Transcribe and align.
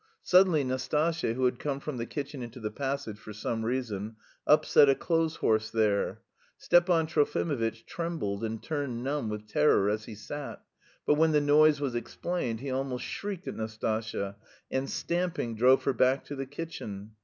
Suddenly 0.23 0.63
Nastasya, 0.63 1.35
who 1.35 1.45
had 1.45 1.59
come 1.59 1.79
from 1.79 1.97
the 1.97 2.07
kitchen 2.07 2.41
into 2.41 2.59
the 2.59 2.71
passage 2.71 3.19
for 3.19 3.33
some 3.33 3.63
reason, 3.63 4.15
upset 4.47 4.89
a 4.89 4.95
clothes 4.95 5.35
horse 5.35 5.69
there. 5.69 6.23
Stepan 6.57 7.05
Trofimovitch 7.05 7.85
trembled 7.85 8.43
and 8.43 8.63
turned 8.63 9.03
numb 9.03 9.29
with 9.29 9.45
terror 9.47 9.91
as 9.91 10.05
he 10.05 10.15
sat; 10.15 10.63
but 11.05 11.19
when 11.19 11.33
the 11.33 11.39
noise 11.39 11.79
was 11.79 11.93
explained, 11.93 12.61
he 12.61 12.71
almost 12.71 13.05
shrieked 13.05 13.47
at 13.47 13.53
Nastasya 13.55 14.37
and, 14.71 14.89
stamping, 14.89 15.53
drove 15.55 15.83
her 15.83 15.93
back 15.93 16.25
to 16.25 16.35
the 16.35 16.47
kitchen. 16.47 17.11